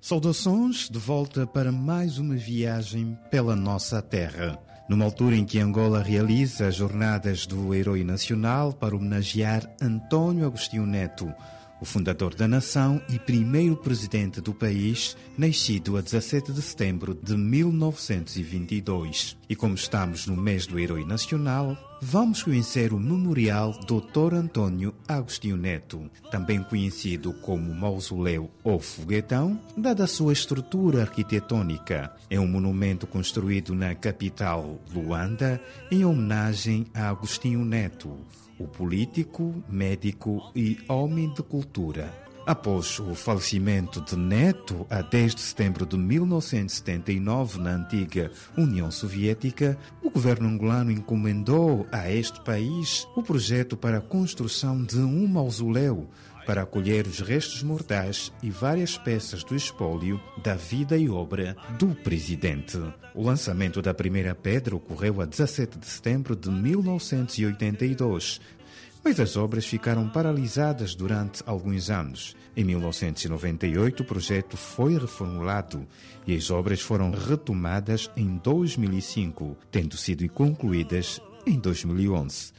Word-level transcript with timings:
Saudações 0.00 0.88
de 0.88 0.98
volta 0.98 1.46
para 1.46 1.70
mais 1.70 2.16
uma 2.16 2.34
viagem 2.34 3.18
pela 3.30 3.54
nossa 3.54 4.00
terra. 4.00 4.58
Numa 4.88 5.04
altura 5.04 5.36
em 5.36 5.44
que 5.44 5.58
Angola 5.58 6.02
realiza 6.02 6.68
as 6.68 6.74
jornadas 6.74 7.46
do 7.46 7.74
Herói 7.74 8.02
Nacional 8.02 8.72
para 8.72 8.96
homenagear 8.96 9.70
António 9.78 10.46
Agostinho 10.46 10.86
Neto, 10.86 11.30
o 11.82 11.84
fundador 11.84 12.34
da 12.34 12.48
nação 12.48 12.98
e 13.10 13.18
primeiro 13.18 13.76
presidente 13.76 14.40
do 14.40 14.54
país, 14.54 15.18
nascido 15.36 15.98
a 15.98 16.00
17 16.00 16.50
de 16.50 16.62
setembro 16.62 17.14
de 17.14 17.36
1922. 17.36 19.36
E 19.50 19.54
como 19.54 19.74
estamos 19.74 20.26
no 20.26 20.34
mês 20.34 20.66
do 20.66 20.78
Herói 20.78 21.04
Nacional, 21.04 21.76
vamos 22.00 22.42
conhecer 22.42 22.92
o 22.92 22.98
Memorial 22.98 23.72
Dr. 23.86 24.34
Antônio 24.34 24.94
Agostinho 25.06 25.56
Neto, 25.56 26.10
também 26.30 26.62
conhecido 26.62 27.32
como 27.34 27.74
Mausoléu 27.74 28.50
ou 28.64 28.80
Foguetão, 28.80 29.60
dada 29.76 30.04
a 30.04 30.08
sua 30.08 30.32
estrutura 30.32 31.02
arquitetônica. 31.02 32.12
É 32.30 32.40
um 32.40 32.46
monumento 32.46 33.06
construído 33.06 33.74
na 33.74 33.94
capital, 33.94 34.78
Luanda, 34.92 35.60
em 35.90 36.04
homenagem 36.04 36.86
a 36.94 37.10
Agostinho 37.10 37.64
Neto, 37.64 38.16
o 38.58 38.66
político, 38.66 39.62
médico 39.68 40.50
e 40.54 40.78
homem 40.88 41.32
de 41.34 41.42
cultura. 41.42 42.29
Após 42.50 42.98
o 42.98 43.14
falecimento 43.14 44.00
de 44.00 44.16
Neto, 44.16 44.84
a 44.90 45.02
10 45.02 45.36
de 45.36 45.40
setembro 45.40 45.86
de 45.86 45.96
1979, 45.96 47.60
na 47.60 47.76
antiga 47.76 48.32
União 48.58 48.90
Soviética, 48.90 49.78
o 50.02 50.10
governo 50.10 50.48
angolano 50.48 50.90
encomendou 50.90 51.86
a 51.92 52.10
este 52.10 52.40
país 52.40 53.06
o 53.14 53.22
projeto 53.22 53.76
para 53.76 53.98
a 53.98 54.00
construção 54.00 54.82
de 54.82 54.98
um 54.98 55.28
mausoléu 55.28 56.08
para 56.44 56.62
acolher 56.62 57.06
os 57.06 57.20
restos 57.20 57.62
mortais 57.62 58.32
e 58.42 58.50
várias 58.50 58.98
peças 58.98 59.44
do 59.44 59.54
espólio 59.54 60.20
da 60.42 60.56
vida 60.56 60.96
e 60.98 61.08
obra 61.08 61.56
do 61.78 61.94
presidente. 61.94 62.76
O 63.14 63.22
lançamento 63.22 63.80
da 63.80 63.94
primeira 63.94 64.34
pedra 64.34 64.74
ocorreu 64.74 65.20
a 65.20 65.24
17 65.24 65.78
de 65.78 65.86
setembro 65.86 66.34
de 66.34 66.50
1982, 66.50 68.40
mas 69.04 69.18
as 69.18 69.36
obras 69.36 69.66
ficaram 69.66 70.08
paralisadas 70.08 70.94
durante 70.94 71.42
alguns 71.46 71.90
anos. 71.90 72.36
Em 72.56 72.64
1998, 72.64 74.02
o 74.02 74.06
projeto 74.06 74.56
foi 74.56 74.98
reformulado 74.98 75.86
e 76.26 76.34
as 76.34 76.50
obras 76.50 76.80
foram 76.80 77.10
retomadas 77.10 78.10
em 78.16 78.36
2005, 78.36 79.56
tendo 79.70 79.96
sido 79.96 80.28
concluídas 80.28 81.20
em 81.46 81.58
2011. 81.58 82.52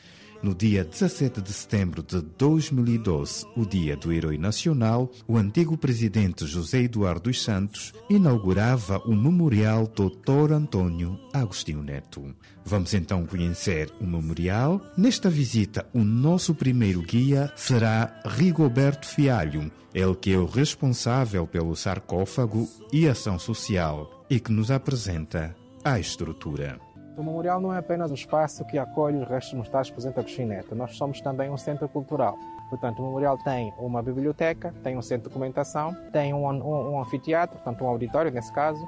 No 0.43 0.55
dia 0.55 0.83
17 0.83 1.39
de 1.39 1.53
setembro 1.53 2.01
de 2.01 2.19
2012, 2.19 3.45
o 3.55 3.63
dia 3.63 3.95
do 3.95 4.11
Herói 4.11 4.39
Nacional, 4.39 5.11
o 5.27 5.37
antigo 5.37 5.77
presidente 5.77 6.47
José 6.47 6.81
Eduardo 6.81 7.21
dos 7.29 7.43
Santos 7.43 7.93
inaugurava 8.09 8.97
o 9.05 9.15
Memorial 9.15 9.85
Dr. 9.85 10.53
Antônio 10.53 11.19
Agostinho 11.31 11.83
Neto. 11.83 12.33
Vamos 12.65 12.91
então 12.95 13.23
conhecer 13.27 13.93
o 14.01 14.03
memorial. 14.03 14.81
Nesta 14.97 15.29
visita, 15.29 15.87
o 15.93 16.03
nosso 16.03 16.55
primeiro 16.55 17.03
guia 17.03 17.53
será 17.55 18.19
Rigoberto 18.25 19.05
Fialho, 19.05 19.71
ele 19.93 20.15
que 20.15 20.33
é 20.33 20.37
o 20.39 20.45
responsável 20.45 21.45
pelo 21.45 21.75
sarcófago 21.75 22.67
e 22.91 23.07
ação 23.07 23.37
social 23.37 24.25
e 24.27 24.39
que 24.39 24.51
nos 24.51 24.71
apresenta 24.71 25.55
a 25.83 25.99
estrutura. 25.99 26.79
O 27.21 27.23
memorial 27.23 27.61
não 27.61 27.71
é 27.71 27.77
apenas 27.77 28.09
um 28.09 28.15
espaço 28.15 28.65
que 28.65 28.79
acolhe 28.79 29.17
os 29.17 29.29
restos 29.29 29.53
mortais 29.53 29.89
do 29.89 29.93
presidente 29.93 30.19
Agostinho 30.19 30.47
Neto, 30.47 30.73
nós 30.73 30.97
somos 30.97 31.21
também 31.21 31.51
um 31.51 31.57
centro 31.57 31.87
cultural. 31.87 32.35
Portanto, 32.67 32.97
o 32.97 33.05
memorial 33.05 33.37
tem 33.37 33.71
uma 33.77 34.01
biblioteca, 34.01 34.73
tem 34.81 34.97
um 34.97 35.03
centro 35.03 35.29
de 35.29 35.29
documentação, 35.29 35.95
tem 36.11 36.33
um, 36.33 36.47
um, 36.47 36.93
um 36.93 36.99
anfiteatro, 36.99 37.57
portanto 37.57 37.83
um 37.83 37.87
auditório 37.87 38.31
nesse 38.31 38.51
caso, 38.51 38.83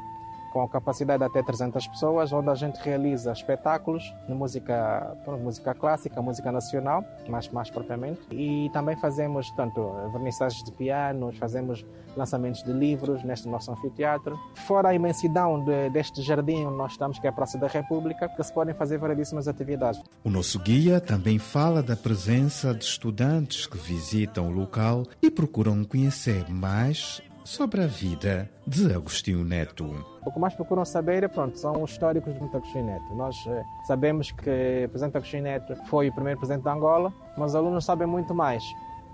com 0.53 0.62
a 0.62 0.69
capacidade 0.69 1.18
de 1.18 1.25
até 1.25 1.41
300 1.41 1.88
pessoas, 1.88 2.31
onde 2.31 2.47
a 2.47 2.53
gente 2.53 2.78
realiza 2.78 3.31
espetáculos 3.31 4.14
de 4.28 4.36
música, 4.36 5.18
música 5.41 5.74
clássica, 5.74 6.22
música 6.22 6.52
nacional, 6.52 7.03
mais, 7.28 7.50
mais 7.50 7.72
propriamente. 7.72 8.22
E 8.31 8.69
também 8.72 8.96
fazemos 8.96 9.50
tanto 9.52 9.91
vernissagens 10.12 10.64
de 10.64 10.72
pianos, 10.72 11.36
fazemos 11.40 11.84
lançamentos 12.16 12.62
de 12.62 12.72
livros 12.72 13.24
neste 13.24 13.47
nosso 13.47 13.72
anfiteatro. 13.72 14.40
Fora 14.68 14.90
a 14.90 14.94
imensidão 14.94 15.66
de, 15.66 15.90
deste 15.90 16.22
jardim 16.22 16.66
onde 16.66 16.78
nós 16.78 16.91
estamos, 16.91 17.18
que 17.18 17.25
é 17.25 17.31
a 17.31 17.34
Praça 17.34 17.58
da 17.58 17.68
República, 17.68 18.30
que 18.30 18.44
se 18.44 18.53
podem 18.53 18.75
fazer 18.75 19.00
variedíssimas 19.00 19.47
atividades. 19.47 20.00
O 20.24 20.30
nosso 20.30 20.59
guia 20.59 21.02
também 21.02 21.40
fala 21.40 21.81
da 21.81 21.96
presença 21.96 22.75
de 22.75 22.84
estudantes 22.84 23.66
que 23.66 23.78
visitam 23.78 24.50
o 24.50 24.52
local 24.52 25.03
e 25.20 25.31
procuram 25.31 25.84
conhecer 25.84 26.47
mais 26.47 27.24
sobre 27.43 27.83
a 27.83 27.87
vida 27.87 28.49
de 28.65 28.93
Agostinho 28.93 29.43
Neto. 29.43 30.05
O 30.25 30.31
que 30.31 30.39
mais 30.39 30.53
procuram 30.53 30.85
saber 30.85 31.27
pronto, 31.29 31.57
são 31.57 31.83
os 31.83 31.91
históricos 31.91 32.33
de 32.33 32.39
Agostinho 32.39 32.85
Neto. 32.85 33.13
Nós 33.15 33.35
eh, 33.47 33.63
sabemos 33.85 34.31
que 34.31 34.85
o 34.85 34.89
presidente 34.89 35.17
Agostinho 35.17 35.43
Neto 35.43 35.75
foi 35.87 36.09
o 36.09 36.13
primeiro 36.13 36.39
presidente 36.39 36.63
da 36.63 36.73
Angola, 36.73 37.13
mas 37.37 37.51
os 37.51 37.55
alunos 37.55 37.83
sabem 37.83 38.07
muito 38.07 38.33
mais. 38.33 38.63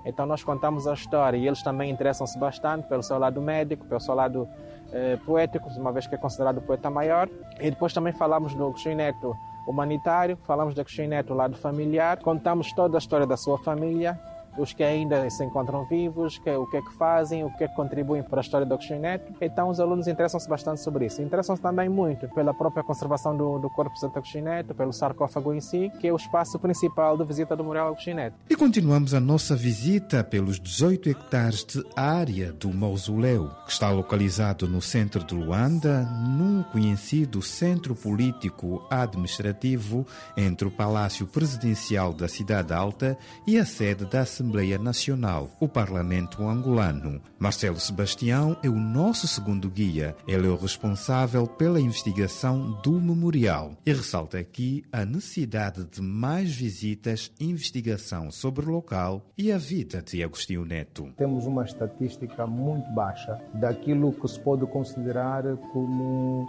Então 0.06 0.26
nós 0.26 0.44
contamos 0.44 0.88
a 0.88 0.94
história 0.94 1.38
e 1.38 1.48
eles 1.48 1.62
também 1.64 1.90
interessam-se 1.90 2.38
bastante 2.38 2.88
pelo 2.88 3.04
seu 3.04 3.18
lado 3.18 3.42
médico, 3.42 3.86
pelo 3.86 4.00
seu 4.00 4.14
lado 4.14 4.48
eh, 4.92 5.18
poético, 5.26 5.68
uma 5.78 5.92
vez 5.92 6.06
que 6.06 6.16
é 6.16 6.18
considerado 6.18 6.60
o 6.60 6.62
poeta 6.62 6.90
maior. 6.90 7.28
E 7.60 7.70
depois 7.70 7.94
também 7.94 8.14
falamos 8.14 8.54
do 8.54 8.68
Agostinho 8.68 8.98
Neto 8.98 9.36
humanitário, 9.68 10.38
falamos 10.44 10.74
do 10.76 10.82
Agostinho 10.82 11.10
Neto 11.10 11.34
lado 11.34 11.58
familiar, 11.58 12.18
contamos 12.18 12.72
toda 12.74 12.98
a 12.98 13.00
história 13.00 13.26
da 13.26 13.38
sua 13.38 13.58
família 13.58 14.20
os 14.60 14.74
que 14.74 14.84
ainda 14.84 15.30
se 15.30 15.44
encontram 15.44 15.84
vivos, 15.86 16.38
que, 16.38 16.50
o 16.50 16.66
que 16.68 16.78
é 16.78 16.82
que 16.82 16.94
fazem, 16.94 17.44
o 17.44 17.52
que 17.56 17.64
é 17.64 17.68
que 17.68 17.76
contribuem 17.76 18.22
para 18.22 18.40
a 18.40 18.42
história 18.42 18.66
do 18.66 18.78
Neto. 19.00 19.34
Então 19.42 19.70
os 19.70 19.80
alunos 19.80 20.08
interessam-se 20.08 20.48
bastante 20.50 20.82
sobre 20.82 21.06
isso. 21.06 21.22
Interessam-se 21.22 21.62
também 21.62 21.90
muito 21.90 22.28
pela 22.30 22.54
própria 22.54 22.84
conservação 22.84 23.36
do, 23.36 23.60
do 23.60 23.70
corpo 23.70 23.94
de 23.98 24.06
Agostinho 24.06 24.46
Neto, 24.46 24.74
pelo 24.74 24.92
sarcófago 24.92 25.54
em 25.54 25.62
si, 25.62 25.92
que 26.00 26.08
é 26.08 26.14
o 26.14 26.16
espaço 26.16 26.60
principal 26.60 27.18
de 27.18 27.24
visita 27.24 27.56
do 27.56 27.64
Memorial 27.64 27.90
Agostinho 27.90 28.18
Neto. 28.18 28.36
E 28.50 28.56
continuamos 28.56 29.14
a 29.14 29.20
nossa 29.20 29.56
visita 29.56 30.24
pelos 30.24 30.60
18 30.60 31.10
hectares 31.10 31.64
de 31.64 31.84
área 31.96 32.52
do 32.52 32.74
mausoléu, 32.74 33.50
que 33.66 33.72
está 33.72 33.90
localizado 33.90 34.68
no 34.68 34.82
centro 34.82 35.24
de 35.24 35.36
Luanda, 35.36 36.04
num 36.04 36.64
conhecido 36.64 37.42
centro 37.42 37.96
político 37.96 38.86
administrativo 38.90 40.06
entre 40.36 40.68
o 40.68 40.72
Palácio 40.72 41.28
Presidencial 41.28 42.14
da 42.14 42.28
Cidade 42.28 42.74
Alta 42.74 43.18
e 43.46 43.58
a 43.58 43.66
sede 43.66 44.06
da 44.06 44.22
Assembleia 44.22 44.49
Assembleia 44.50 44.80
Nacional, 44.80 45.52
o 45.60 45.68
Parlamento 45.68 46.42
angolano. 46.42 47.22
Marcelo 47.38 47.80
Sebastião 47.80 48.58
é 48.64 48.68
o 48.68 48.80
nosso 48.80 49.28
segundo 49.28 49.70
guia. 49.70 50.16
Ele 50.28 50.48
é 50.48 50.50
o 50.50 50.56
responsável 50.56 51.46
pela 51.46 51.80
investigação 51.80 52.72
do 52.82 53.00
memorial 53.00 53.78
e 53.86 53.94
ressalta 53.94 54.40
aqui 54.40 54.84
a 54.92 55.06
necessidade 55.06 55.86
de 55.86 56.02
mais 56.02 56.52
visitas 56.52 57.32
investigação 57.40 58.32
sobre 58.32 58.66
o 58.66 58.72
local 58.72 59.24
e 59.38 59.52
a 59.52 59.58
vida 59.60 60.02
de 60.02 60.24
Agostinho 60.24 60.66
Neto. 60.66 61.14
Temos 61.16 61.46
uma 61.46 61.64
estatística 61.64 62.48
muito 62.48 62.90
baixa 62.92 63.40
daquilo 63.54 64.12
que 64.14 64.28
se 64.28 64.40
pode 64.40 64.66
considerar 64.66 65.44
como 65.72 66.48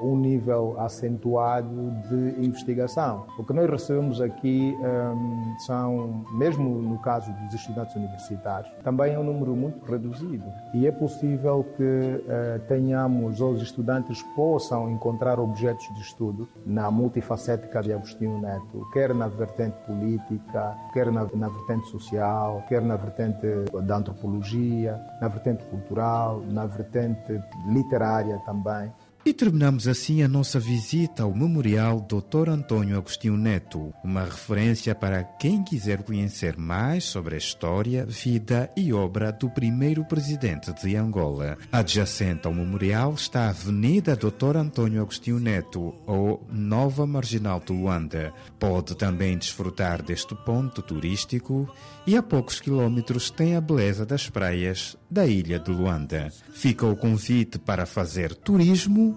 um 0.00 0.16
nível 0.16 0.76
acentuado 0.78 1.90
de 2.08 2.44
investigação. 2.44 3.26
O 3.38 3.44
que 3.44 3.52
nós 3.52 3.68
recebemos 3.68 4.20
aqui 4.20 4.76
um, 4.80 5.58
são, 5.60 6.24
mesmo 6.32 6.82
no 6.82 6.98
caso 6.98 7.32
dos 7.32 7.54
estudantes 7.54 7.94
universitários, 7.96 8.70
também 8.82 9.14
é 9.14 9.18
um 9.18 9.24
número 9.24 9.54
muito 9.56 9.84
reduzido. 9.90 10.44
E 10.74 10.86
é 10.86 10.92
possível 10.92 11.64
que 11.76 12.24
eh, 12.28 12.60
tenhamos, 12.68 13.40
ou 13.40 13.52
os 13.52 13.62
estudantes 13.62 14.22
possam 14.34 14.90
encontrar 14.90 15.38
objetos 15.38 15.86
de 15.94 16.00
estudo 16.00 16.48
na 16.66 16.90
multifacética 16.90 17.82
de 17.82 17.92
Agostinho 17.92 18.40
Neto, 18.40 18.88
quer 18.92 19.14
na 19.14 19.28
vertente 19.28 19.76
política, 19.86 20.76
quer 20.92 21.10
na, 21.10 21.26
na 21.34 21.48
vertente 21.48 21.86
social, 21.88 22.62
quer 22.68 22.82
na 22.82 22.96
vertente 22.96 23.46
da 23.82 23.96
antropologia, 23.96 25.00
na 25.20 25.28
vertente 25.28 25.64
cultural, 25.64 26.42
na 26.50 26.66
vertente 26.66 27.40
literária 27.68 28.38
também. 28.44 28.92
E 29.26 29.32
terminamos 29.32 29.88
assim 29.88 30.22
a 30.22 30.28
nossa 30.28 30.60
visita 30.60 31.22
ao 31.22 31.34
Memorial 31.34 31.98
Dr. 31.98 32.50
Antônio 32.50 32.98
Agostinho 32.98 33.38
Neto, 33.38 33.90
uma 34.04 34.22
referência 34.22 34.94
para 34.94 35.24
quem 35.24 35.64
quiser 35.64 36.02
conhecer 36.02 36.58
mais 36.58 37.04
sobre 37.04 37.34
a 37.34 37.38
história, 37.38 38.04
vida 38.04 38.70
e 38.76 38.92
obra 38.92 39.32
do 39.32 39.48
primeiro 39.48 40.04
presidente 40.04 40.74
de 40.74 40.94
Angola. 40.94 41.56
Adjacente 41.72 42.46
ao 42.46 42.52
memorial 42.52 43.14
está 43.14 43.46
a 43.46 43.48
Avenida 43.48 44.14
Dr. 44.14 44.58
Antônio 44.58 45.00
Agostinho 45.00 45.40
Neto, 45.40 45.94
ou 46.06 46.46
Nova 46.52 47.06
Marginal 47.06 47.60
de 47.60 47.72
Luanda. 47.72 48.30
Pode 48.58 48.94
também 48.94 49.38
desfrutar 49.38 50.02
deste 50.02 50.34
ponto 50.34 50.82
turístico 50.82 51.66
e 52.06 52.14
a 52.14 52.22
poucos 52.22 52.60
quilómetros 52.60 53.30
tem 53.30 53.56
a 53.56 53.60
beleza 53.62 54.04
das 54.04 54.28
praias 54.28 54.98
da 55.10 55.26
ilha 55.26 55.58
de 55.58 55.70
Luanda. 55.70 56.30
Fica 56.52 56.84
o 56.84 56.94
convite 56.94 57.58
para 57.58 57.86
fazer 57.86 58.34
turismo 58.34 59.13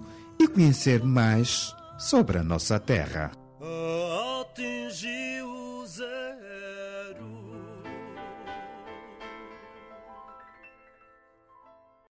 conhecer 0.48 1.02
mais 1.04 1.74
sobre 1.98 2.38
a 2.38 2.42
nossa 2.42 2.78
terra. 2.78 3.30
Ah, 3.60 4.17